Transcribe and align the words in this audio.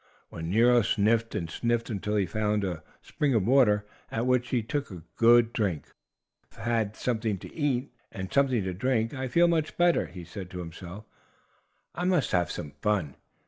Then 0.31 0.49
Nero 0.49 0.81
sniffed 0.81 1.35
and 1.35 1.47
sniffed 1.47 1.91
until 1.91 2.15
he 2.15 2.25
found 2.25 2.63
a 2.63 2.81
spring 3.03 3.35
of 3.35 3.45
water, 3.45 3.85
at 4.09 4.25
which 4.25 4.49
he 4.49 4.63
took 4.63 4.89
a 4.89 5.03
good 5.15 5.53
drink. 5.53 5.85
"Well, 5.85 5.91
now 5.91 6.49
that 6.49 6.61
I 6.61 6.63
have 6.73 6.77
had 6.87 6.95
something 6.95 7.37
to 7.37 7.53
eat 7.55 7.93
and 8.11 8.33
something 8.33 8.63
to 8.63 8.73
drink 8.73 9.13
I 9.13 9.27
feel 9.27 9.47
much 9.47 9.77
better," 9.77 10.07
said 10.07 10.15
Nero 10.37 10.45
to 10.45 10.57
himself. 10.57 11.05
"I 11.93 12.05
must 12.05 12.31
have 12.31 12.49
some 12.49 12.71
fun." 12.81 13.13